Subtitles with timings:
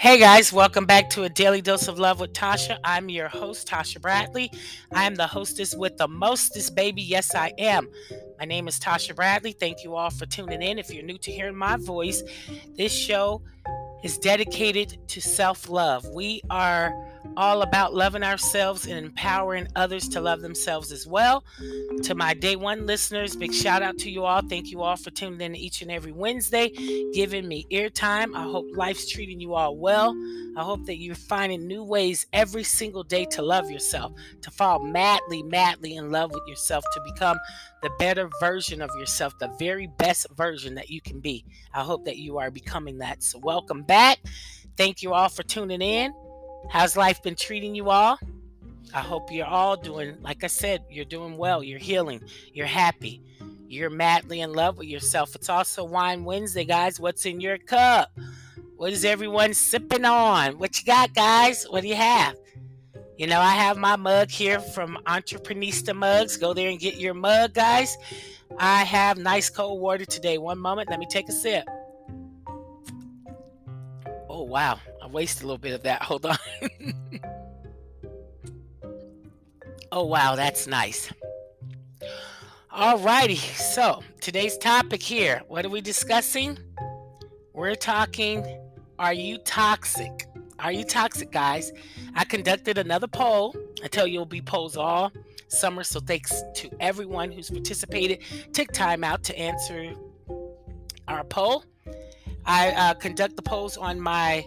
[0.00, 2.78] Hey guys, welcome back to a daily dose of love with Tatia.
[2.82, 4.50] I'm your host, Tatia Bradley.
[4.94, 7.02] I am the hostess with the mostest baby.
[7.02, 7.86] Yes, I am.
[8.38, 9.52] My name is Tatia Bradley.
[9.52, 10.78] Thank you all for tuning in.
[10.78, 12.22] If you're new to hearing my voice,
[12.78, 13.42] this show
[14.02, 16.08] is dedicated to self love.
[16.08, 16.94] We are
[17.36, 21.44] all about loving ourselves and empowering others to love themselves as well.
[22.02, 24.42] To my day one listeners, big shout out to you all.
[24.42, 26.70] Thank you all for tuning in each and every Wednesday,
[27.14, 28.34] giving me eartime.
[28.34, 30.14] I hope life's treating you all well.
[30.56, 34.12] I hope that you're finding new ways every single day to love yourself,
[34.42, 37.38] to fall madly, madly in love with yourself, to become
[37.82, 41.44] the better version of yourself, the very best version that you can be.
[41.72, 43.22] I hope that you are becoming that.
[43.22, 44.18] So, welcome back.
[44.76, 46.12] Thank you all for tuning in.
[46.68, 48.18] How's life been treating you all?
[48.92, 53.22] I hope you're all doing, like I said, you're doing well, you're healing, you're happy,
[53.68, 55.34] you're madly in love with yourself.
[55.34, 56.98] It's also Wine Wednesday, guys.
[56.98, 58.10] What's in your cup?
[58.76, 60.58] What is everyone sipping on?
[60.58, 61.66] What you got, guys?
[61.68, 62.34] What do you have?
[63.16, 66.36] You know, I have my mug here from Entreprenista Mugs.
[66.36, 67.96] Go there and get your mug, guys.
[68.58, 70.38] I have nice cold water today.
[70.38, 71.64] One moment, let me take a sip.
[74.28, 74.80] Oh, wow
[75.12, 76.02] waste a little bit of that.
[76.10, 76.38] Hold on.
[79.92, 81.12] oh, wow, that's nice.
[82.72, 85.42] Alrighty, so today's topic here.
[85.48, 86.56] What are we discussing?
[87.52, 88.46] We're talking
[88.98, 90.26] Are you toxic?
[90.60, 91.72] Are you toxic, guys?
[92.14, 93.56] I conducted another poll.
[93.82, 95.10] I tell you, it'll be polls all
[95.48, 95.82] summer.
[95.82, 98.20] So thanks to everyone who's participated.
[98.52, 99.92] Take time out to answer
[101.08, 101.64] our poll.
[102.46, 104.46] I uh, conduct the polls on my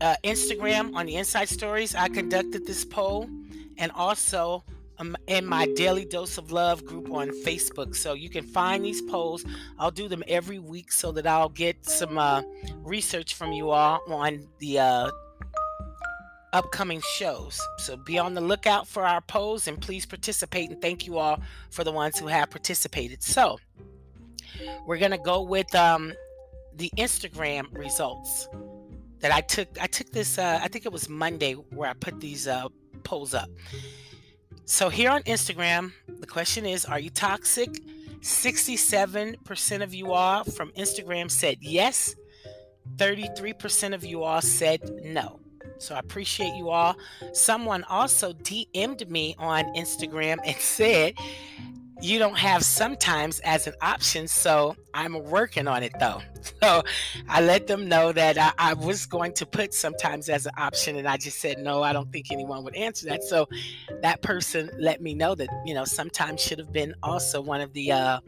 [0.00, 3.28] uh, Instagram on the Inside Stories, I conducted this poll,
[3.76, 4.64] and also
[4.98, 7.94] um, in my Daily Dose of Love group on Facebook.
[7.94, 9.44] So you can find these polls.
[9.78, 12.42] I'll do them every week so that I'll get some uh,
[12.78, 15.10] research from you all on the uh,
[16.52, 17.60] upcoming shows.
[17.78, 20.70] So be on the lookout for our polls and please participate.
[20.70, 23.22] And thank you all for the ones who have participated.
[23.22, 23.58] So
[24.86, 26.12] we're going to go with um,
[26.74, 28.48] the Instagram results
[29.20, 29.68] that I took.
[29.80, 30.38] I took this.
[30.38, 32.68] Uh, I think it was Monday where I put these uh,
[33.04, 33.48] polls up.
[34.64, 37.82] So here on Instagram, the question is: Are you toxic?
[38.20, 42.14] Sixty-seven percent of you all from Instagram said yes.
[42.96, 45.40] Thirty-three percent of you all said no.
[45.78, 46.96] So I appreciate you all.
[47.32, 51.14] Someone also DM'd me on Instagram and said
[52.00, 54.28] you don't have sometimes as an option.
[54.28, 56.20] So I'm working on it though.
[56.62, 56.82] So
[57.28, 60.96] I let them know that I, I, was going to put sometimes as an option,
[60.96, 61.82] and I just said no.
[61.82, 63.22] I don't think anyone would answer that.
[63.22, 63.48] So
[64.02, 67.72] that person let me know that you know sometimes should have been also one of
[67.74, 68.20] the uh,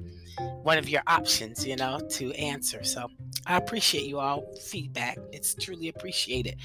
[0.62, 2.84] one of your options, you know, to answer.
[2.84, 3.08] So
[3.46, 5.18] I appreciate you all feedback.
[5.32, 6.56] It's truly appreciated.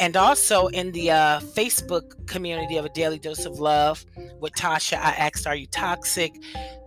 [0.00, 4.04] And also in the uh, Facebook community of a daily dose of love
[4.40, 6.34] with Tatia, I asked, "Are you toxic?"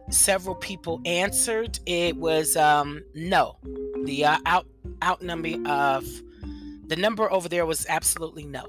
[0.09, 1.79] Several people answered.
[1.85, 3.57] It was um, no.
[4.05, 4.65] The uh, out
[5.03, 6.05] outnumbering of
[6.87, 8.65] the number over there was absolutely no.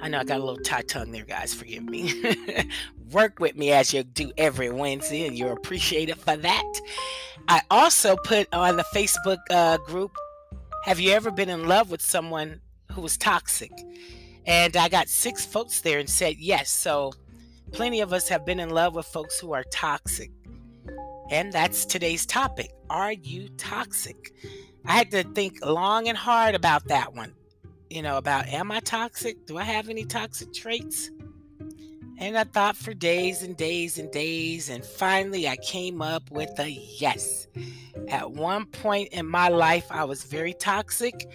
[0.00, 1.54] I know I got a little tight tongue there, guys.
[1.54, 2.12] Forgive me.
[3.12, 6.72] Work with me as you do every Wednesday, and you're appreciated for that.
[7.48, 10.16] I also put on the Facebook uh, group
[10.84, 12.60] Have you ever been in love with someone
[12.92, 13.72] who was toxic?
[14.46, 16.70] And I got six folks there and said yes.
[16.70, 17.12] So
[17.72, 20.30] plenty of us have been in love with folks who are toxic.
[21.30, 22.72] And that's today's topic.
[22.88, 24.32] Are you toxic?
[24.86, 27.34] I had to think long and hard about that one
[27.90, 29.46] you know, about am I toxic?
[29.46, 31.10] Do I have any toxic traits?
[32.20, 36.50] And I thought for days and days and days, and finally I came up with
[36.58, 37.46] a yes.
[38.08, 41.30] At one point in my life, I was very toxic.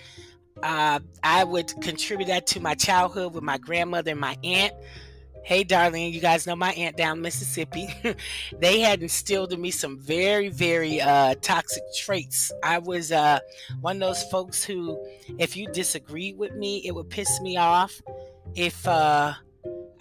[0.61, 4.73] Uh, I would contribute that to my childhood with my grandmother and my aunt.
[5.45, 7.87] Hey, darling, you guys know my aunt down Mississippi.
[8.59, 12.51] they had instilled in me some very, very uh, toxic traits.
[12.61, 13.39] I was uh,
[13.79, 15.01] one of those folks who,
[15.37, 18.01] if you disagreed with me, it would piss me off.
[18.55, 19.33] If uh,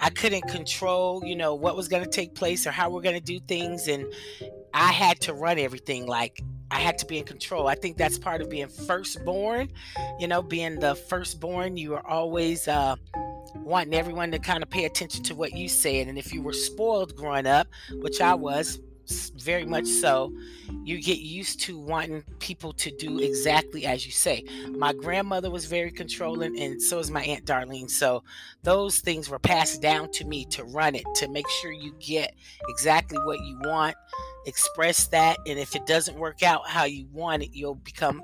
[0.03, 3.15] I couldn't control, you know, what was going to take place or how we're going
[3.19, 4.05] to do things, and
[4.75, 7.69] I had to run everything like I had to be in control.
[7.69, 9.69] I think that's part of being firstborn.
[10.19, 12.97] You know, being the firstborn, you are always uh,
[13.55, 16.09] wanting everyone to kind of pay attention to what you said.
[16.09, 17.69] And if you were spoiled growing up,
[18.01, 18.81] which I was
[19.31, 20.33] very much so,
[20.85, 24.45] you get used to wanting people to do exactly as you say.
[24.71, 27.91] My grandmother was very controlling, and so is my Aunt Darlene.
[27.91, 28.25] So
[28.63, 32.35] those things were passed down to me to run it, to make sure you get
[32.69, 33.97] exactly what you want,
[34.47, 35.39] express that.
[35.47, 38.23] And if it doesn't work out how you want it, you'll become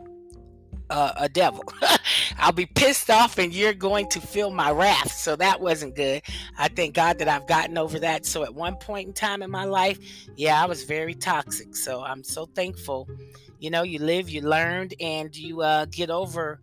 [0.91, 1.65] uh, a devil.
[2.39, 5.13] I'll be pissed off and you're going to feel my wrath.
[5.13, 6.23] So that wasn't good.
[6.57, 8.27] I thank God that I've gotten over that.
[8.27, 9.99] So at one point in time in my life,
[10.37, 11.77] yeah, I was very toxic.
[11.77, 13.09] So I'm so thankful.
[13.59, 16.61] You know, you live, you learned, and you uh, get over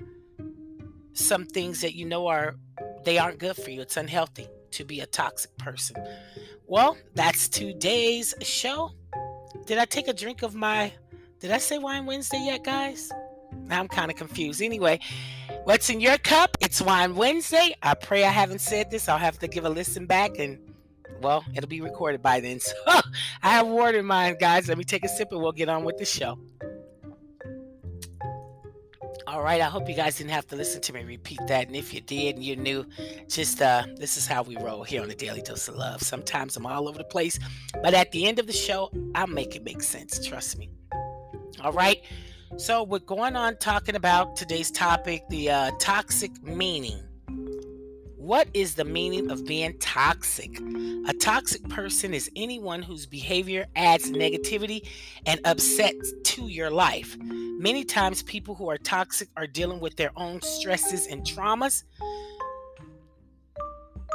[1.14, 2.56] some things that you know are
[3.04, 3.82] they aren't good for you.
[3.82, 5.96] It's unhealthy to be a toxic person.
[6.68, 8.92] Well, that's today's show.
[9.66, 10.92] Did I take a drink of my
[11.40, 13.12] did I say wine Wednesday yet, guys?
[13.70, 14.62] I'm kind of confused.
[14.62, 15.00] Anyway,
[15.64, 16.58] what's in your cup?
[16.62, 17.76] It's Wine Wednesday.
[17.82, 19.10] I pray I haven't said this.
[19.10, 20.60] I'll have to give a listen back and,
[21.22, 22.60] well, it'll be recorded by then.
[22.86, 23.02] So
[23.44, 24.68] I have water in mine, guys.
[24.68, 26.38] Let me take a sip and we'll get on with the show.
[29.28, 31.68] All right, I hope you guys didn't have to listen to me repeat that.
[31.68, 32.86] And if you did and you're new,
[33.28, 36.04] just uh, this is how we roll here on the Daily Dose of Love.
[36.04, 37.40] Sometimes I'm all over the place,
[37.82, 40.26] but at the end of the show, I'll make it make sense.
[40.26, 40.70] Trust me.
[41.62, 42.04] All right.
[42.58, 46.98] So we're going on talking about today's topic, the uh, toxic meaning.
[48.16, 50.58] What is the meaning of being toxic?
[51.06, 54.88] A toxic person is anyone whose behavior adds negativity
[55.26, 57.18] and upset to your life.
[57.20, 61.84] Many times, people who are toxic are dealing with their own stresses and traumas.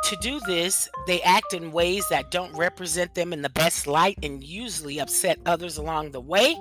[0.04, 4.18] To do this, they act in ways that don't represent them in the best light
[4.22, 6.56] and usually upset others along the way.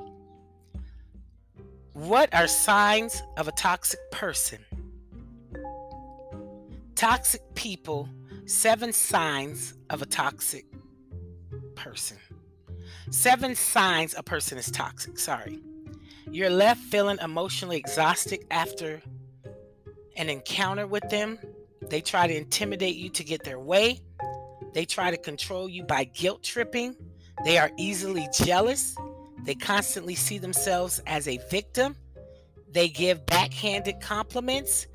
[1.99, 4.59] What are signs of a toxic person?
[6.95, 8.07] Toxic people,
[8.45, 10.63] seven signs of a toxic
[11.75, 12.15] person.
[13.09, 15.19] Seven signs a person is toxic.
[15.19, 15.59] Sorry.
[16.31, 19.01] You're left feeling emotionally exhausted after
[20.15, 21.37] an encounter with them.
[21.81, 23.99] They try to intimidate you to get their way.
[24.73, 26.95] They try to control you by guilt tripping.
[27.43, 28.95] They are easily jealous.
[29.43, 31.95] They constantly see themselves as a victim.
[32.71, 34.87] They give backhanded compliments.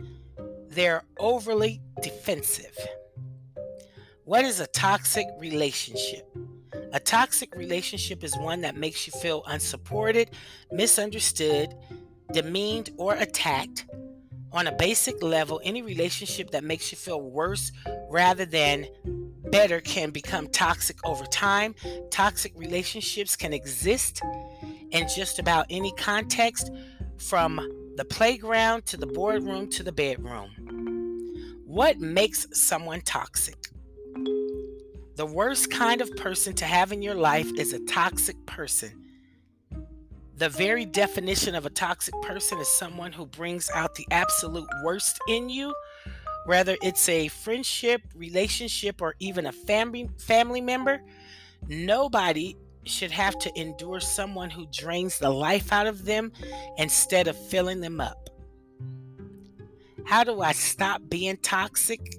[0.68, 2.76] They're overly defensive.
[4.24, 6.26] What is a toxic relationship?
[6.92, 10.30] A toxic relationship is one that makes you feel unsupported,
[10.70, 11.74] misunderstood,
[12.32, 13.86] demeaned, or attacked.
[14.52, 17.72] On a basic level, any relationship that makes you feel worse
[18.08, 18.86] rather than
[19.50, 21.74] better can become toxic over time.
[22.10, 24.22] Toxic relationships can exist
[24.90, 26.70] in just about any context,
[27.18, 27.56] from
[27.96, 30.50] the playground to the boardroom to the bedroom.
[31.64, 33.56] What makes someone toxic?
[35.16, 39.04] The worst kind of person to have in your life is a toxic person.
[40.36, 45.18] The very definition of a toxic person is someone who brings out the absolute worst
[45.28, 45.72] in you
[46.44, 51.02] whether it's a friendship, relationship, or even a family family member,
[51.68, 56.32] nobody should have to endure someone who drains the life out of them
[56.76, 58.28] instead of filling them up.
[60.04, 62.16] How do I stop being toxic?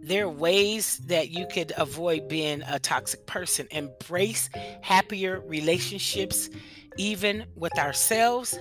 [0.00, 3.68] There are ways that you could avoid being a toxic person.
[3.70, 4.48] Embrace
[4.80, 6.48] happier relationships,
[6.96, 8.58] even with ourselves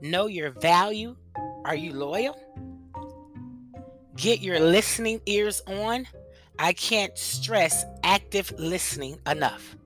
[0.00, 1.16] Know your value.
[1.64, 2.38] Are you loyal?
[4.16, 6.06] Get your listening ears on.
[6.58, 9.76] I can't stress active listening enough.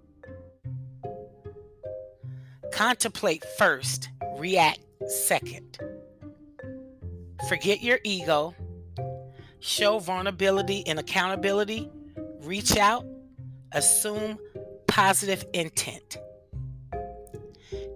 [2.72, 5.78] Contemplate first, react second.
[7.48, 8.54] Forget your ego.
[9.60, 11.90] Show vulnerability and accountability.
[12.40, 13.06] Reach out.
[13.72, 14.38] Assume
[14.86, 16.18] positive intent.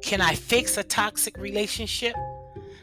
[0.02, 2.14] Can I fix a toxic relationship?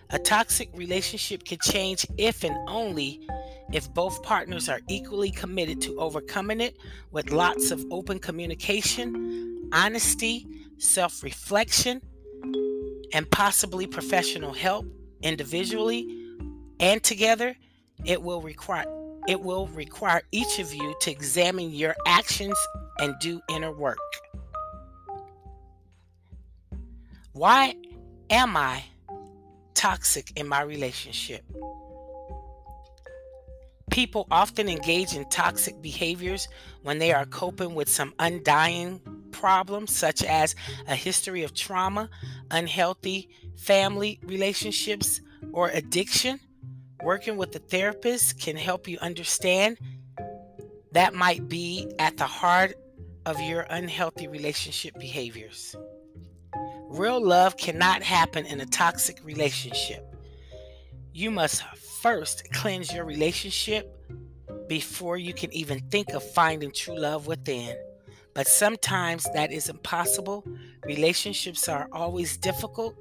[0.09, 3.27] A toxic relationship can change if and only
[3.71, 6.77] if both partners are equally committed to overcoming it
[7.11, 10.47] with lots of open communication, honesty,
[10.79, 12.01] self reflection,
[13.13, 14.85] and possibly professional help
[15.21, 16.07] individually
[16.79, 17.55] and together.
[18.05, 18.85] It will require
[19.27, 22.57] it will require each of you to examine your actions
[22.97, 23.99] and do inner work.
[27.39, 27.73] Why
[28.29, 28.83] am I
[29.73, 31.41] toxic in my relationship?
[33.89, 36.49] People often engage in toxic behaviors
[36.83, 38.99] when they are coping with some undying
[39.31, 40.53] problems, such as
[40.85, 42.09] a history of trauma,
[42.51, 45.21] unhealthy family relationships,
[45.53, 46.41] or addiction.
[47.05, 49.77] Working with a therapist can help you understand
[50.91, 52.73] that might be at the heart
[53.25, 55.73] of your unhealthy relationship behaviors.
[56.89, 60.03] Real love cannot happen in a toxic relationship.
[61.13, 61.63] You must
[62.01, 63.95] first cleanse your relationship
[64.67, 67.75] before you can even think of finding true love within.
[68.33, 70.45] but sometimes that is impossible.
[70.85, 72.95] Relationships are always difficult.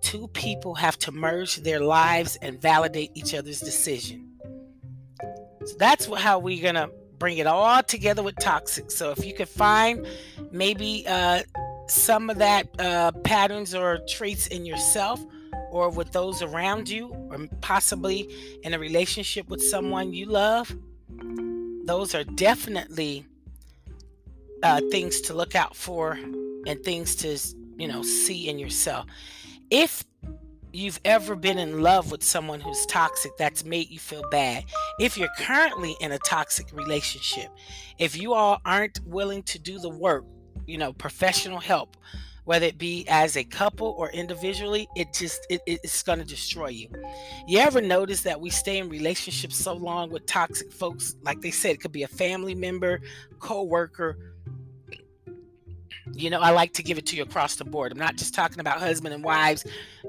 [0.00, 4.26] Two people have to merge their lives and validate each other's decision.
[5.66, 8.90] So that's how we're going to bring it all together with toxic.
[8.90, 10.06] So if you could find
[10.50, 11.42] maybe uh,
[11.90, 15.24] some of that uh, patterns or traits in yourself
[15.70, 18.28] or with those around you, or possibly
[18.62, 20.74] in a relationship with someone you love,
[21.84, 23.24] those are definitely
[24.62, 26.18] uh, things to look out for
[26.66, 27.38] and things to
[27.78, 29.06] you know see in yourself.
[29.70, 30.04] If
[30.72, 34.64] you've ever been in love with someone who's toxic that's made you feel bad
[35.00, 37.48] if you're currently in a toxic relationship
[37.98, 40.24] if you all aren't willing to do the work
[40.66, 41.96] you know professional help
[42.44, 46.68] whether it be as a couple or individually it just it, it's going to destroy
[46.68, 46.88] you
[47.46, 51.50] you ever notice that we stay in relationships so long with toxic folks like they
[51.50, 53.00] said it could be a family member
[53.38, 54.16] co-worker
[56.14, 57.92] you know, I like to give it to you across the board.
[57.92, 59.64] I'm not just talking about husband and wives,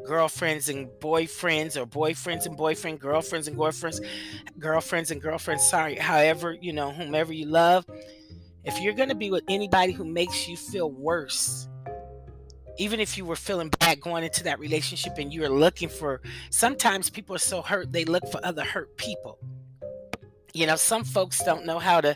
[0.05, 4.01] girlfriends and boyfriends, or boyfriends and boyfriend, girlfriends and girlfriends,
[4.60, 5.65] girlfriends and girlfriends.
[5.65, 7.86] Sorry, however, you know, whomever you love.
[8.63, 11.68] If you're going to be with anybody who makes you feel worse,
[12.77, 17.10] even if you were feeling bad going into that relationship and you're looking for, sometimes
[17.10, 19.39] people are so hurt, they look for other hurt people
[20.53, 22.15] you know, some folks don't know how to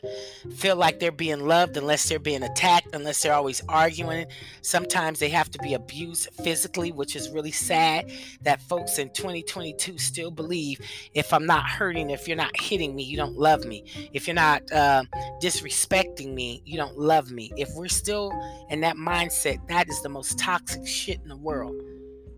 [0.55, 4.25] feel like they're being loved unless they're being attacked, unless they're always arguing.
[4.61, 8.11] Sometimes they have to be abused physically, which is really sad
[8.41, 10.79] that folks in 2022 still believe
[11.13, 13.85] if I'm not hurting, if you're not hitting me, you don't love me.
[14.13, 15.03] If you're not uh,
[15.41, 17.51] disrespecting me, you don't love me.
[17.57, 18.31] If we're still
[18.69, 21.75] in that mindset, that is the most toxic shit in the world.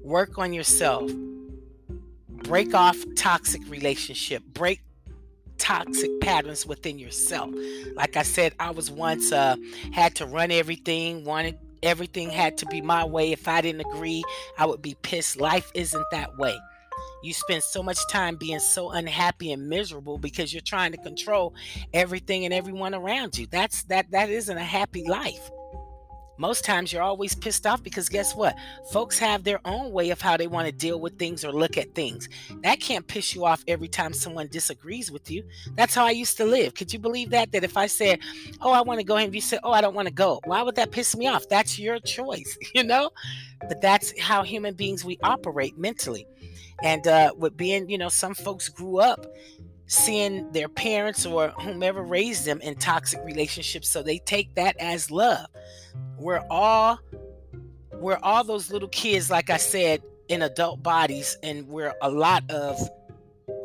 [0.02, 1.12] Work on yourself.
[2.30, 4.44] Break off toxic relationship.
[4.54, 4.82] Break
[5.68, 7.54] toxic patterns within yourself.
[7.94, 9.58] Like I said, I was once uh,
[9.92, 13.34] had to run everything, wanted everything had to be my way.
[13.34, 14.24] If I didn't agree,
[14.58, 15.42] I would be pissed.
[15.42, 16.58] Life isn't that way.
[17.22, 21.54] You spend so much time being so unhappy and miserable because you're trying to control
[21.94, 23.46] everything and everyone around you.
[23.52, 25.52] That's that that isn't a happy life
[26.38, 28.56] most times you're always pissed off because guess what?
[28.92, 31.78] Folks have their own way of how they want to deal with things or look
[31.78, 32.30] at things.
[32.64, 35.44] That can't piss you off every time someone disagrees with you.
[35.76, 36.76] That's how I used to live.
[36.76, 37.52] Could you believe that?
[37.52, 38.20] That if I said,
[38.62, 40.62] Oh, I want to go, and you said, Oh, I don't want to go, why
[40.62, 41.48] would that piss me off?
[41.50, 43.10] That's your choice, you know?
[43.68, 46.28] But that's how human beings we operate mentally.
[46.84, 49.26] And uh, with being, you know, some folks grew up
[49.88, 55.10] seeing their parents or whomever raised them in toxic relationships, so they take that as
[55.10, 55.48] love.
[56.18, 57.00] We're all
[57.94, 62.44] we're all those little kids like i said in adult bodies and we're a lot
[62.52, 62.78] of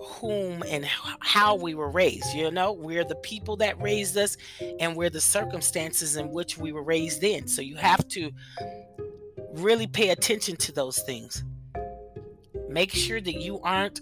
[0.03, 0.87] whom and
[1.21, 2.73] how we were raised you know?
[2.73, 4.37] We're the people that raised us
[4.81, 7.47] and we're the circumstances in which we were raised in.
[7.49, 8.31] So you have to
[9.55, 11.45] really pay attention to those things.
[12.69, 14.01] Make sure that you aren't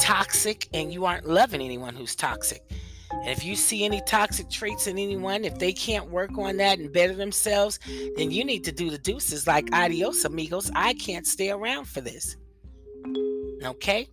[0.00, 2.62] toxic and you aren't loving anyone who's toxic
[3.12, 6.78] and if you see any toxic traits in anyone, if they can't work on that
[6.78, 7.78] and better themselves,
[8.16, 10.70] then you need to do the deuces like adios, amigos.
[10.74, 12.36] I can't stay around for this.
[13.64, 14.08] Okay?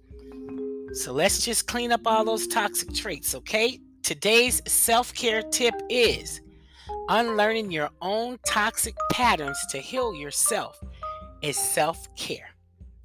[0.94, 3.80] So let's just clean up all those toxic traits, okay?
[4.04, 6.42] Today's self care tip is
[7.10, 10.80] unlearning your own toxic patterns to heal yourself
[11.42, 12.50] is self care.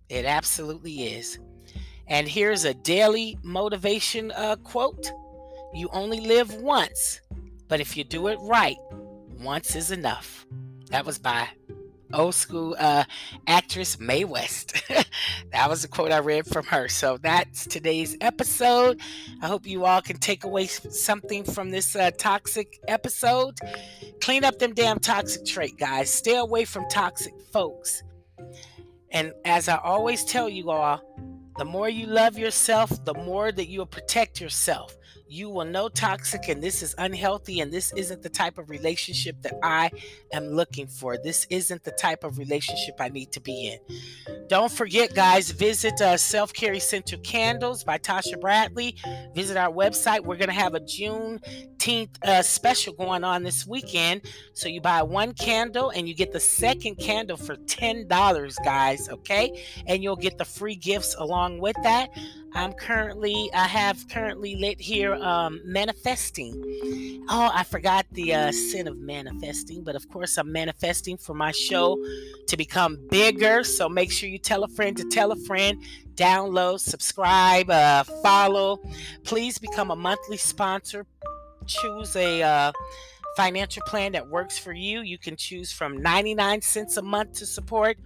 [0.08, 1.38] It absolutely is.
[2.08, 5.10] And here's a daily motivation uh, quote
[5.74, 7.20] you only live once,
[7.66, 8.76] but if you do it right,
[9.40, 10.46] once is enough.
[10.90, 11.48] That was by
[12.12, 13.04] old school uh,
[13.46, 14.74] actress Mae West.
[15.52, 16.88] that was a quote I read from her.
[16.88, 19.00] So that's today's episode.
[19.42, 23.58] I hope you all can take away something from this uh, toxic episode.
[24.20, 26.08] Clean up them damn toxic trait, guys.
[26.08, 28.02] Stay away from toxic folks.
[29.10, 31.00] And as I always tell you all,
[31.56, 34.96] the more you love yourself, the more that you'll protect yourself
[35.26, 39.40] you will know toxic and this is unhealthy and this isn't the type of relationship
[39.42, 39.90] that I
[40.32, 41.16] am looking for.
[41.16, 44.46] This isn't the type of relationship I need to be in.
[44.48, 48.96] Don't forget, guys, visit uh, Self Care Essential Candles by Tatia Bradley.
[49.34, 50.20] Visit our website.
[50.20, 50.80] We're going to have a
[51.84, 54.22] Juneteenth uh, special going on this weekend.
[54.54, 59.64] So you buy one candle and you get the second candle for $10, guys, okay?
[59.86, 62.10] And you'll get the free gifts along with that.
[62.54, 66.54] I'm currently, I have currently lit here um, manifesting.
[67.28, 71.50] Oh, I forgot the uh, sin of manifesting, but of course, I'm manifesting for my
[71.50, 71.98] show
[72.46, 73.64] to become bigger.
[73.64, 75.82] So make sure you tell a friend to tell a friend,
[76.14, 78.80] download, subscribe, uh, follow.
[79.24, 81.06] Please become a monthly sponsor.
[81.66, 82.72] Choose a uh,
[83.36, 85.00] financial plan that works for you.
[85.00, 87.96] You can choose from 99 cents a month to support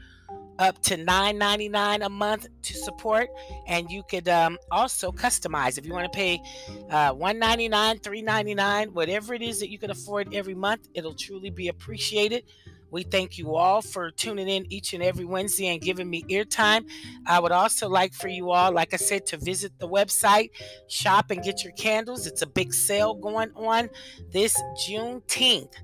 [0.58, 3.28] up to $9.99 a month to support.
[3.66, 5.78] And you could um, also customize.
[5.78, 6.42] If you want to pay
[6.90, 11.68] uh, $1.99 $3.99 whatever it is that you can afford every month it'll truly be
[11.68, 12.44] appreciated
[12.90, 16.44] we thank you all for tuning in each and every Wednesday and giving me ear
[16.44, 16.86] time.
[17.26, 20.50] I would also like for you all, like I said, to visit the website,
[20.88, 22.26] shop and get your candles.
[22.26, 23.90] It's a big sale going on
[24.30, 25.74] this Juneteenth.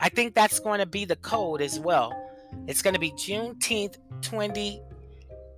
[0.00, 2.12] I think that's going to be the code as well.
[2.66, 4.80] It's going to be Juneteenth 20.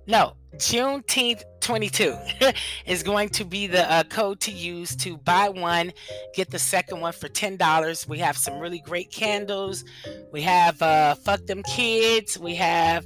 [0.09, 2.17] No, Juneteenth 22
[2.87, 5.93] is going to be the uh, code to use to buy one,
[6.33, 8.09] get the second one for $10.
[8.09, 9.85] We have some really great candles.
[10.31, 12.39] We have uh, Fuck Them Kids.
[12.39, 13.05] We have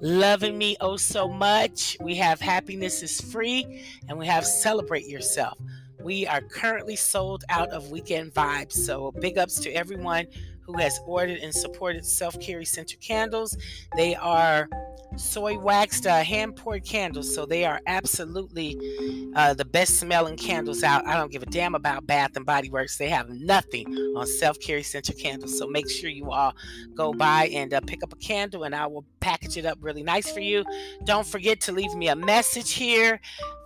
[0.00, 1.98] Loving Me Oh So Much.
[2.00, 3.84] We have Happiness is Free.
[4.08, 5.58] And we have Celebrate Yourself.
[6.00, 8.72] We are currently sold out of weekend vibes.
[8.72, 10.26] So big ups to everyone
[10.68, 13.56] who has ordered and supported Self Care Essential candles.
[13.96, 14.68] They are
[15.16, 18.78] soy waxed uh, hand poured candles, so they are absolutely
[19.34, 21.06] uh, the best smelling candles out.
[21.06, 24.60] I don't give a damn about Bath and Body Works; they have nothing on Self
[24.60, 25.58] Care Essential candles.
[25.58, 26.54] So make sure you all
[26.94, 30.02] go by and uh, pick up a candle, and I will package it up really
[30.02, 30.64] nice for you.
[31.06, 33.20] Don't forget to leave me a message here.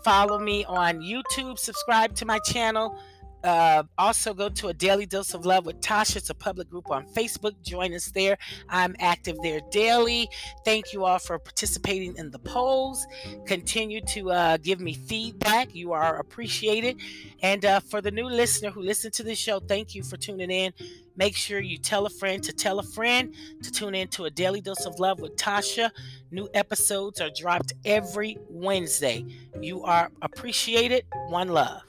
[0.04, 1.58] Follow me on YouTube.
[1.58, 2.96] Subscribe to my channel.
[3.44, 6.16] Uh, also, go to a daily dose of love with Tatia.
[6.16, 7.60] It's a public group on Facebook.
[7.62, 8.38] Join us there.
[8.68, 10.28] I'm active there daily.
[10.64, 13.06] Thank you all for participating in the polls.
[13.46, 15.74] Continue to uh, give me feedback.
[15.74, 17.00] You are appreciated.
[17.42, 20.50] And uh, for the new listener who listened to this show, thank you for tuning
[20.50, 20.72] in.
[21.16, 24.30] Make sure you tell a friend to tell a friend to tune in to a
[24.30, 25.90] daily dose of love with Tatia.
[26.30, 29.24] New episodes are dropped every Wednesday.
[29.60, 31.04] You are appreciated.
[31.28, 31.82] One love.